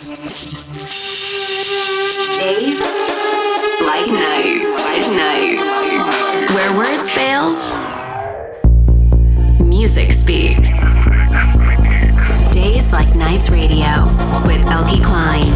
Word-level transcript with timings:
Days 0.00 0.16
like 3.84 4.06
nights. 4.08 4.80
Where 6.54 6.72
words 6.74 7.10
fail, 7.10 7.52
music 9.62 10.12
speaks. 10.12 10.70
Days 12.50 12.90
like 12.90 13.14
nights 13.14 13.50
radio 13.50 14.06
with 14.46 14.62
Eelke 14.62 15.02
Kleijn. 15.02 15.52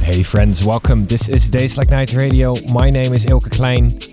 Hey 0.00 0.22
friends, 0.22 0.64
welcome. 0.64 1.06
This 1.06 1.28
is 1.28 1.48
Days 1.50 1.76
Like 1.76 1.90
Nights 1.90 2.14
Radio. 2.14 2.54
My 2.70 2.88
name 2.90 3.12
is 3.12 3.26
Eelke 3.26 3.50
Kleijn. 3.50 4.05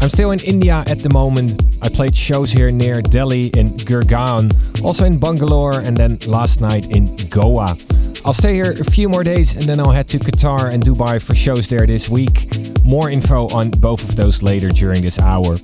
I'm 0.00 0.08
still 0.08 0.30
in 0.30 0.40
India 0.40 0.84
at 0.86 0.98
the 1.00 1.08
moment. 1.08 1.62
I 1.82 1.88
played 1.88 2.14
shows 2.14 2.52
here 2.52 2.70
near 2.70 3.02
Delhi 3.02 3.46
in 3.48 3.70
Gurgaon, 3.70 4.52
also 4.84 5.04
in 5.04 5.18
Bangalore, 5.18 5.80
and 5.80 5.96
then 5.96 6.18
last 6.26 6.60
night 6.60 6.90
in 6.90 7.16
Goa. 7.30 7.76
I'll 8.24 8.32
stay 8.32 8.54
here 8.54 8.72
a 8.72 8.84
few 8.84 9.08
more 9.08 9.22
days 9.22 9.54
and 9.54 9.64
then 9.64 9.78
I'll 9.78 9.92
head 9.92 10.08
to 10.08 10.18
Qatar 10.18 10.72
and 10.72 10.82
Dubai 10.82 11.22
for 11.22 11.34
shows 11.34 11.68
there 11.68 11.86
this 11.86 12.10
week. 12.10 12.48
More 12.84 13.08
info 13.08 13.46
on 13.48 13.70
both 13.70 14.02
of 14.08 14.16
those 14.16 14.42
later 14.42 14.68
during 14.68 15.00
this 15.00 15.18
hour. 15.18 15.56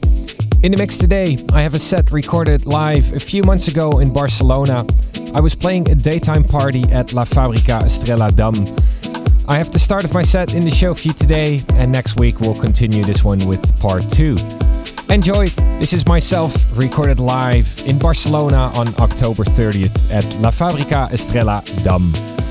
In 0.62 0.70
the 0.70 0.76
mix 0.78 0.96
today, 0.96 1.38
I 1.52 1.62
have 1.62 1.74
a 1.74 1.78
set 1.78 2.12
recorded 2.12 2.66
live 2.66 3.12
a 3.14 3.20
few 3.20 3.42
months 3.42 3.66
ago 3.66 3.98
in 3.98 4.12
Barcelona. 4.12 4.86
I 5.34 5.40
was 5.40 5.56
playing 5.56 5.90
a 5.90 5.96
daytime 5.96 6.44
party 6.44 6.84
at 6.92 7.12
La 7.12 7.24
Fabrica 7.24 7.80
Estrella 7.84 8.30
Damm. 8.30 8.54
I 9.48 9.58
have 9.58 9.72
the 9.72 9.78
start 9.78 10.04
of 10.04 10.14
my 10.14 10.22
set 10.22 10.54
in 10.54 10.64
the 10.64 10.70
show 10.70 10.94
for 10.94 11.08
you 11.08 11.14
today, 11.14 11.62
and 11.76 11.90
next 11.90 12.18
week 12.18 12.40
we'll 12.40 12.54
continue 12.54 13.04
this 13.04 13.24
one 13.24 13.38
with 13.46 13.78
part 13.80 14.08
two. 14.08 14.36
Enjoy! 15.10 15.48
This 15.78 15.92
is 15.92 16.06
myself 16.06 16.54
recorded 16.78 17.18
live 17.18 17.82
in 17.84 17.98
Barcelona 17.98 18.72
on 18.76 18.88
October 19.00 19.44
30th 19.44 20.12
at 20.12 20.24
La 20.40 20.50
Fabrica 20.50 21.08
Estrella 21.12 21.62
Damm. 21.82 22.41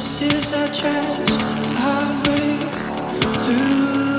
This 0.00 0.22
is 0.22 0.54
our 0.54 0.66
chance, 0.68 1.36
I 1.36 1.74
highway 1.76 2.56
through. 3.38 4.09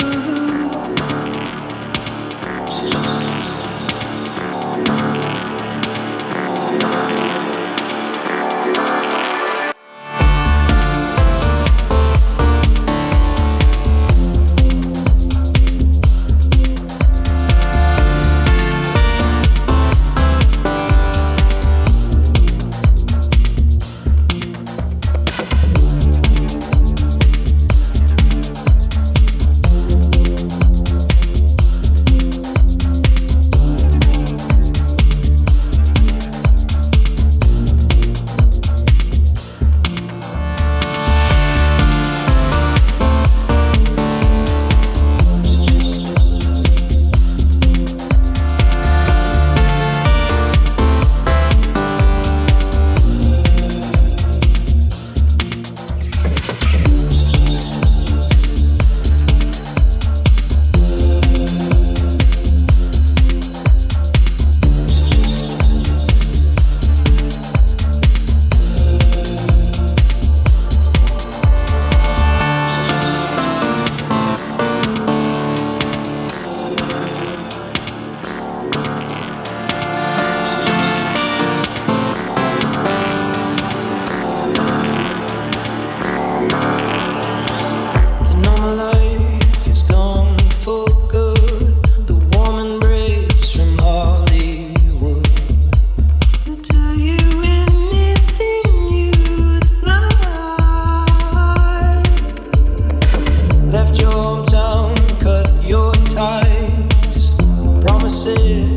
say 108.24 108.71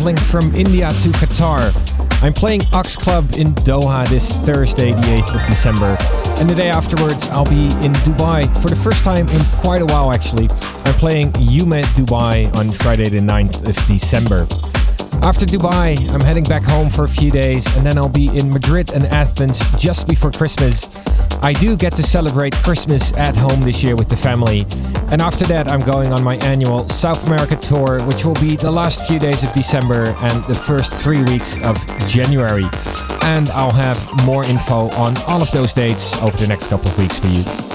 traveling 0.00 0.16
from 0.16 0.54
India 0.54 0.88
to 0.88 1.08
Qatar. 1.10 2.22
I'm 2.22 2.32
playing 2.32 2.62
Ox 2.72 2.96
Club 2.96 3.32
in 3.36 3.48
Doha 3.68 4.08
this 4.08 4.32
Thursday, 4.46 4.92
the 4.92 5.22
8th 5.22 5.34
of 5.34 5.46
December. 5.46 5.94
And 6.40 6.48
the 6.48 6.54
day 6.54 6.70
afterwards, 6.70 7.28
I'll 7.28 7.44
be 7.44 7.66
in 7.84 7.92
Dubai 8.08 8.48
for 8.62 8.70
the 8.70 8.76
first 8.76 9.04
time 9.04 9.28
in 9.28 9.44
quite 9.60 9.82
a 9.82 9.84
while 9.84 10.10
actually. 10.10 10.48
I'm 10.86 10.94
playing 10.94 11.32
Yume 11.32 11.82
Dubai 11.98 12.50
on 12.56 12.70
Friday, 12.70 13.10
the 13.10 13.18
9th 13.18 13.68
of 13.68 13.76
December. 13.86 14.46
After 15.22 15.44
Dubai, 15.44 16.10
I'm 16.12 16.22
heading 16.22 16.44
back 16.44 16.62
home 16.62 16.88
for 16.88 17.04
a 17.04 17.08
few 17.08 17.30
days 17.30 17.66
and 17.76 17.84
then 17.84 17.98
I'll 17.98 18.08
be 18.08 18.34
in 18.34 18.50
Madrid 18.50 18.94
and 18.94 19.04
Athens 19.04 19.60
just 19.76 20.08
before 20.08 20.30
Christmas. 20.30 20.88
I 21.42 21.52
do 21.52 21.76
get 21.76 21.92
to 21.96 22.02
celebrate 22.02 22.54
Christmas 22.54 23.12
at 23.18 23.36
home 23.36 23.60
this 23.60 23.82
year 23.82 23.96
with 23.96 24.08
the 24.08 24.16
family. 24.16 24.64
And 25.12 25.20
after 25.20 25.44
that, 25.46 25.70
I'm 25.70 25.80
going 25.80 26.12
on 26.12 26.22
my 26.22 26.36
annual 26.36 26.88
South 26.88 27.26
America 27.26 27.56
tour, 27.56 28.00
which 28.04 28.24
will 28.24 28.34
be 28.34 28.54
the 28.54 28.70
last 28.70 29.08
few 29.08 29.18
days 29.18 29.42
of 29.42 29.52
December 29.52 30.14
and 30.22 30.44
the 30.44 30.54
first 30.54 31.02
three 31.02 31.22
weeks 31.24 31.56
of 31.64 31.76
January. 32.06 32.64
And 33.22 33.50
I'll 33.50 33.72
have 33.72 33.98
more 34.24 34.44
info 34.44 34.88
on 34.90 35.16
all 35.26 35.42
of 35.42 35.50
those 35.50 35.72
dates 35.72 36.16
over 36.22 36.36
the 36.36 36.46
next 36.46 36.68
couple 36.68 36.88
of 36.88 36.98
weeks 36.98 37.18
for 37.18 37.26
you. 37.26 37.69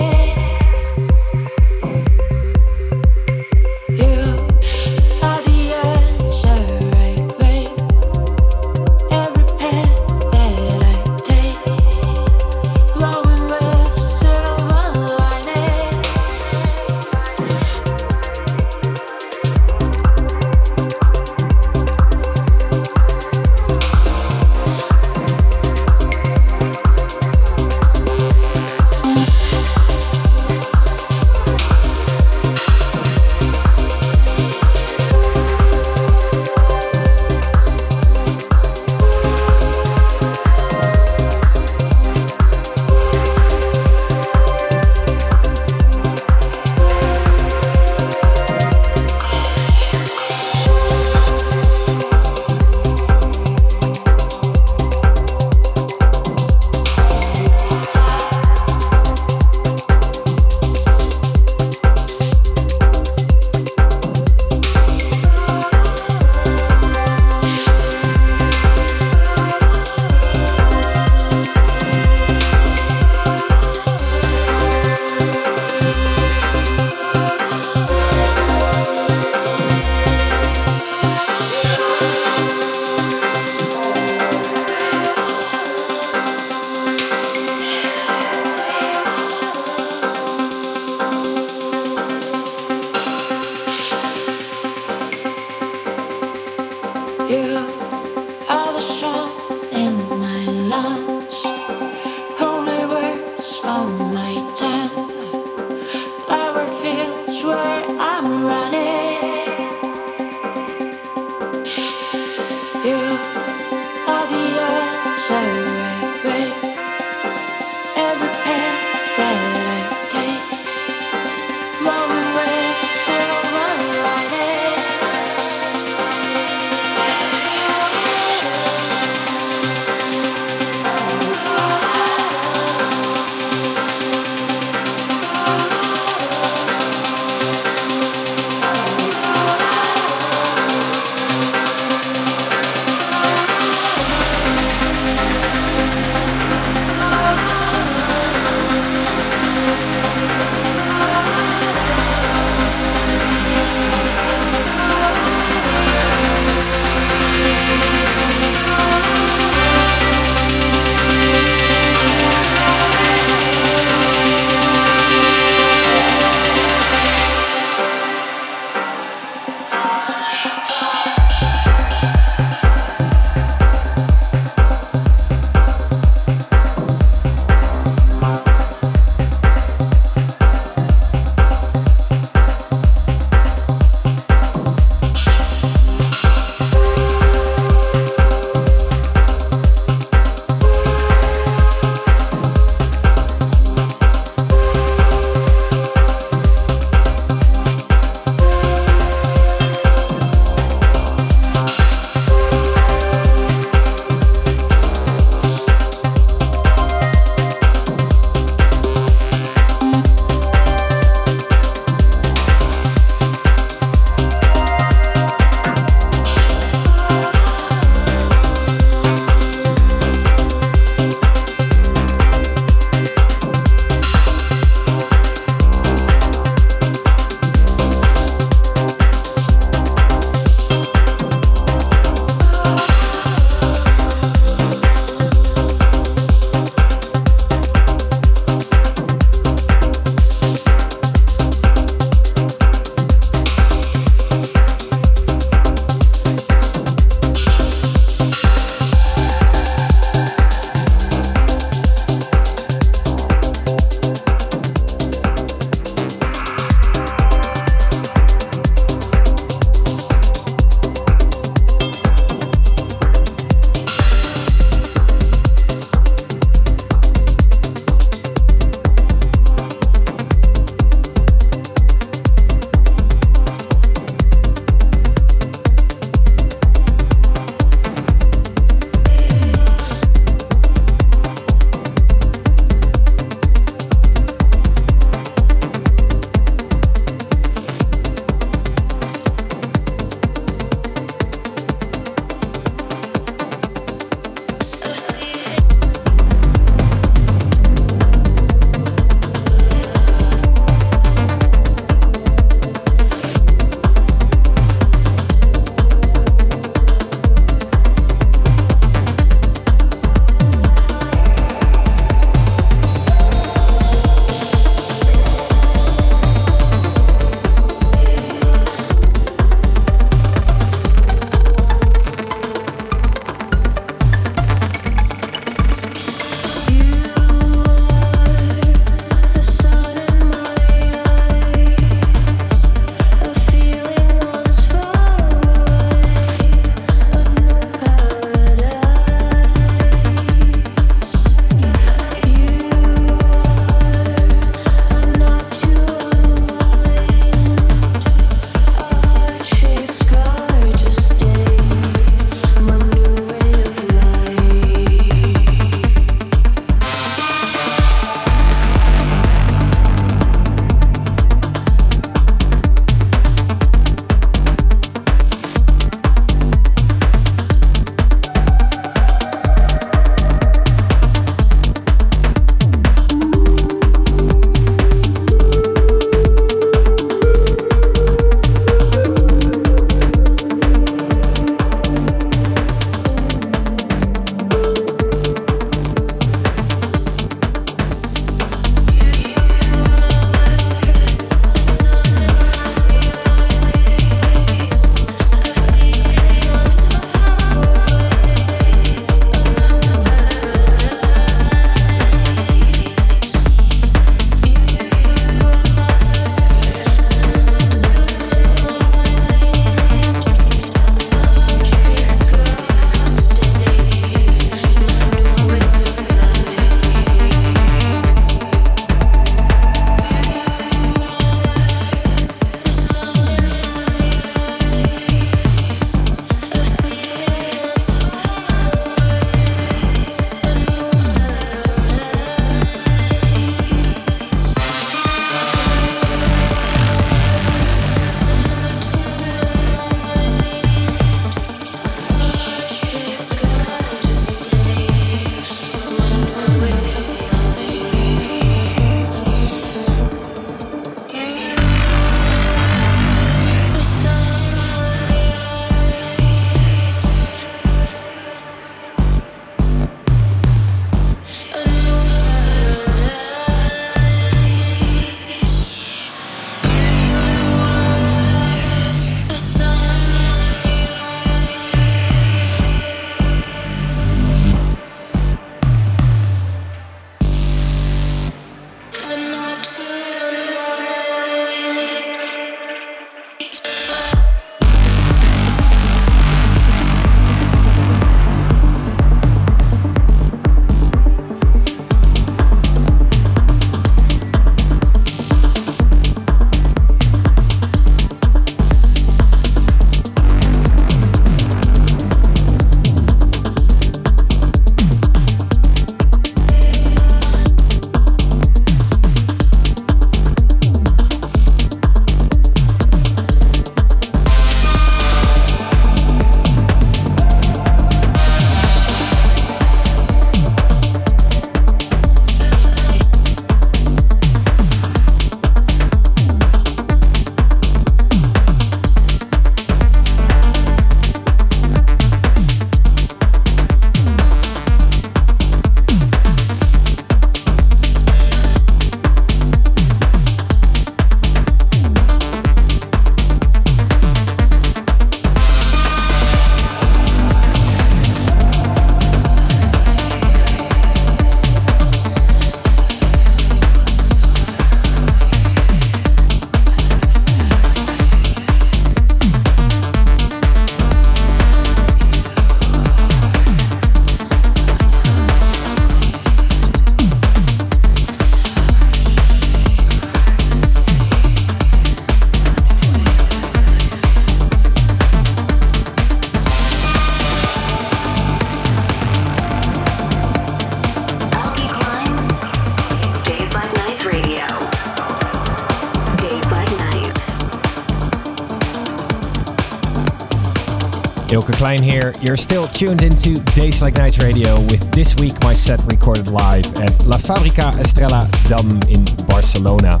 Klein 591.62 591.80
here. 591.80 592.12
You're 592.20 592.36
still 592.36 592.66
tuned 592.66 593.04
into 593.04 593.34
Days 593.54 593.82
Like 593.82 593.94
Nights 593.94 594.18
Radio 594.18 594.60
with 594.62 594.90
this 594.90 595.14
week 595.14 595.40
my 595.42 595.52
set 595.52 595.80
recorded 595.84 596.26
live 596.26 596.66
at 596.78 597.06
La 597.06 597.16
Fabrica 597.16 597.68
Estrella 597.78 598.28
Damm 598.48 598.80
in 598.88 599.04
Barcelona. 599.28 600.00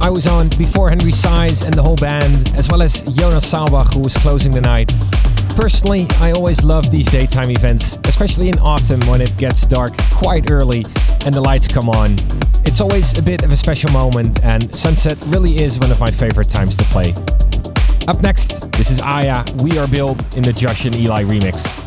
I 0.00 0.08
was 0.08 0.26
on 0.26 0.48
before 0.56 0.88
Henry 0.88 1.12
Saiz 1.12 1.66
and 1.66 1.74
the 1.74 1.82
whole 1.82 1.96
band, 1.96 2.50
as 2.56 2.70
well 2.70 2.80
as 2.80 3.02
Jonas 3.02 3.44
Saalbach, 3.44 3.92
who 3.92 4.00
was 4.00 4.16
closing 4.16 4.52
the 4.52 4.62
night. 4.62 4.90
Personally, 5.54 6.06
I 6.18 6.32
always 6.32 6.64
love 6.64 6.90
these 6.90 7.10
daytime 7.10 7.50
events, 7.50 7.98
especially 8.04 8.48
in 8.48 8.58
autumn 8.60 9.06
when 9.06 9.20
it 9.20 9.36
gets 9.36 9.66
dark 9.66 9.92
quite 10.14 10.50
early 10.50 10.86
and 11.26 11.34
the 11.34 11.42
lights 11.42 11.68
come 11.68 11.90
on. 11.90 12.12
It's 12.64 12.80
always 12.80 13.18
a 13.18 13.22
bit 13.22 13.44
of 13.44 13.52
a 13.52 13.56
special 13.56 13.90
moment, 13.90 14.42
and 14.42 14.74
sunset 14.74 15.22
really 15.26 15.62
is 15.62 15.78
one 15.78 15.92
of 15.92 16.00
my 16.00 16.10
favorite 16.10 16.48
times 16.48 16.74
to 16.78 16.84
play. 16.84 17.12
Up 18.06 18.20
next, 18.20 18.70
this 18.72 18.90
is 18.90 19.00
Aya, 19.00 19.44
We 19.62 19.78
Are 19.78 19.88
Built 19.88 20.36
in 20.36 20.42
the 20.42 20.52
Josh 20.52 20.84
and 20.84 20.94
Eli 20.94 21.24
remix. 21.24 21.83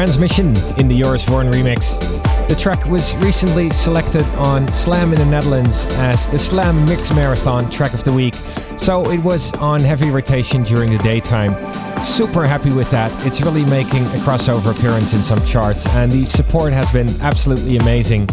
Transmission 0.00 0.46
in 0.78 0.88
the 0.88 0.98
Joris 0.98 1.28
Voorn 1.28 1.50
remix. 1.50 2.00
The 2.48 2.54
track 2.54 2.86
was 2.86 3.14
recently 3.16 3.68
selected 3.68 4.24
on 4.36 4.66
Slam 4.72 5.12
in 5.12 5.18
the 5.18 5.26
Netherlands 5.26 5.84
as 5.96 6.26
the 6.26 6.38
Slam 6.38 6.86
Mix 6.86 7.12
Marathon 7.14 7.68
track 7.68 7.92
of 7.92 8.02
the 8.02 8.10
week, 8.10 8.32
so 8.78 9.10
it 9.10 9.18
was 9.18 9.52
on 9.56 9.80
heavy 9.80 10.08
rotation 10.08 10.62
during 10.62 10.90
the 10.90 10.96
daytime. 11.00 11.52
Super 12.00 12.46
happy 12.46 12.72
with 12.72 12.90
that. 12.90 13.12
It's 13.26 13.42
really 13.42 13.62
making 13.66 14.00
a 14.00 14.20
crossover 14.24 14.74
appearance 14.74 15.12
in 15.12 15.18
some 15.18 15.44
charts, 15.44 15.86
and 15.88 16.10
the 16.10 16.24
support 16.24 16.72
has 16.72 16.90
been 16.90 17.10
absolutely 17.20 17.76
amazing. 17.76 18.26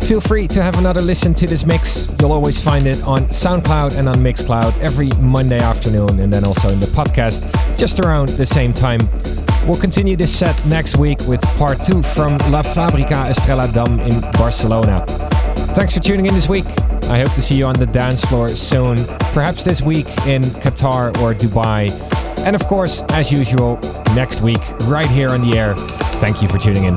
Feel 0.00 0.20
free 0.20 0.48
to 0.48 0.60
have 0.64 0.76
another 0.80 1.00
listen 1.00 1.32
to 1.34 1.46
this 1.46 1.64
mix. 1.64 2.08
You'll 2.18 2.32
always 2.32 2.60
find 2.60 2.88
it 2.88 3.00
on 3.04 3.26
SoundCloud 3.26 3.96
and 3.96 4.08
on 4.08 4.16
Mixcloud 4.16 4.76
every 4.80 5.10
Monday 5.20 5.60
afternoon, 5.60 6.18
and 6.18 6.32
then 6.32 6.42
also 6.42 6.70
in 6.70 6.80
the 6.80 6.86
podcast 6.86 7.46
just 7.78 8.00
around 8.00 8.30
the 8.30 8.44
same 8.44 8.72
time. 8.72 9.08
We'll 9.66 9.80
continue 9.80 10.16
this 10.16 10.36
set 10.36 10.66
next 10.66 10.96
week 10.96 11.20
with 11.20 11.40
part 11.56 11.80
two 11.80 12.02
from 12.02 12.36
La 12.50 12.62
Fabrica 12.62 13.28
Estrella 13.28 13.70
Damm 13.72 14.00
in 14.00 14.20
Barcelona. 14.32 15.04
Thanks 15.76 15.94
for 15.94 16.00
tuning 16.00 16.26
in 16.26 16.34
this 16.34 16.48
week. 16.48 16.64
I 17.04 17.20
hope 17.20 17.32
to 17.34 17.42
see 17.42 17.54
you 17.54 17.66
on 17.66 17.76
the 17.76 17.86
dance 17.86 18.20
floor 18.22 18.48
soon, 18.56 19.04
perhaps 19.32 19.62
this 19.62 19.80
week 19.80 20.06
in 20.26 20.42
Qatar 20.42 21.16
or 21.18 21.32
Dubai. 21.32 21.92
And 22.44 22.56
of 22.56 22.66
course, 22.66 23.02
as 23.10 23.30
usual, 23.30 23.78
next 24.16 24.40
week, 24.40 24.60
right 24.88 25.08
here 25.08 25.30
on 25.30 25.48
the 25.48 25.56
air. 25.56 25.76
Thank 26.20 26.42
you 26.42 26.48
for 26.48 26.58
tuning 26.58 26.84
in. 26.84 26.96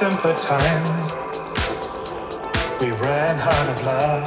times 0.00 1.16
we've 2.80 3.00
ran 3.00 3.36
out 3.40 3.68
of 3.68 3.82
love. 3.82 4.22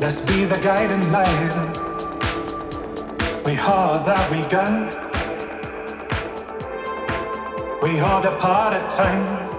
Let's 0.00 0.20
be 0.20 0.44
the 0.44 0.58
guiding 0.62 1.10
light. 1.10 1.56
We 3.44 3.58
all 3.58 3.98
that 4.04 4.30
we 4.30 4.42
got. 4.48 4.92
We 7.82 7.98
all 7.98 8.22
depart 8.22 8.74
at 8.74 8.88
times. 8.88 9.50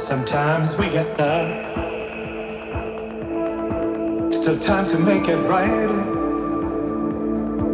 Sometimes 0.00 0.76
we 0.76 0.86
get 0.90 1.04
stuck. 1.04 1.48
Still 4.32 4.58
time 4.58 4.86
to 4.86 4.98
make 4.98 5.28
it 5.28 5.38
right. 5.48 5.88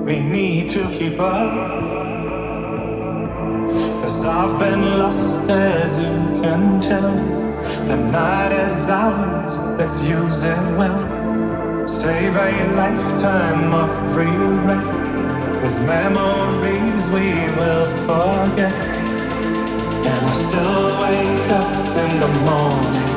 We 0.05 0.21
need 0.21 0.69
to 0.71 0.87
keep 0.91 1.19
up. 1.19 1.76
I've 4.47 4.61
been 4.61 4.99
lost 5.01 5.51
as 5.51 5.99
you 5.99 6.41
can 6.41 6.81
tell. 6.81 7.17
The 7.89 7.97
night 7.97 8.53
is 8.53 8.89
ours, 8.89 9.59
let's 9.77 10.09
use 10.09 10.45
it 10.45 10.63
well. 10.79 11.03
Save 11.89 12.37
a 12.37 12.53
lifetime 12.77 13.75
of 13.75 13.91
regret. 14.15 14.87
With 15.63 15.77
memories 15.83 17.11
we 17.11 17.27
will 17.59 17.89
forget. 18.07 18.73
And 20.11 20.23
I 20.31 20.35
still 20.47 20.85
wake 21.03 21.51
up 21.63 21.97
in 22.05 22.13
the 22.25 22.33
morning. 22.47 23.11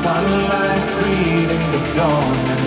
Sunlight 0.00 0.84
greeting 1.00 1.66
the 1.74 1.82
dawning. 1.98 2.66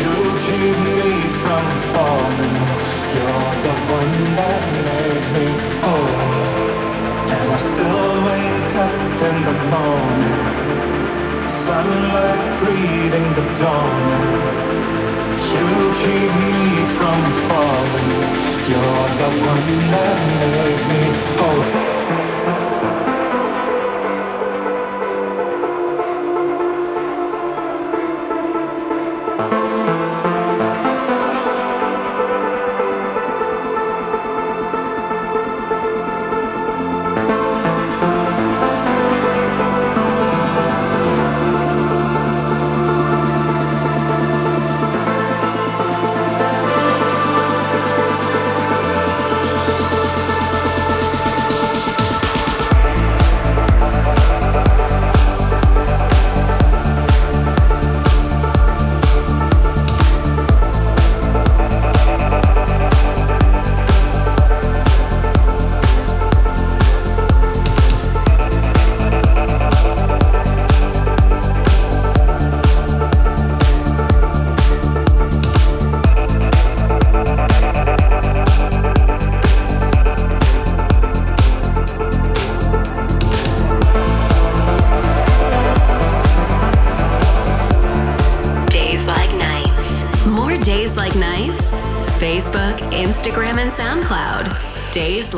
You 0.00 0.14
keep 0.46 0.76
me 0.88 1.28
from 1.40 1.66
falling. 1.92 3.05
You're 3.16 3.56
the 3.66 3.74
one 3.98 4.16
that 4.38 4.64
makes 4.88 5.28
me 5.36 5.46
whole. 5.82 6.20
And 7.34 7.46
I 7.56 7.58
still 7.72 8.12
wake 8.28 8.74
up 8.86 9.18
in 9.28 9.36
the 9.48 9.56
morning. 9.72 11.48
Sunlight 11.48 12.60
greeting 12.60 13.28
the 13.38 13.46
dawning. 13.62 14.66
You 15.52 15.68
keep 16.02 16.30
me 16.44 16.84
from 16.96 17.20
falling. 17.46 18.12
You're 18.70 19.08
the 19.22 19.30
one 19.52 19.68
that 19.94 20.18
makes 20.42 20.84
me 20.92 21.02
whole. 21.40 21.95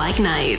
Like 0.09 0.21
Nights. 0.21 0.58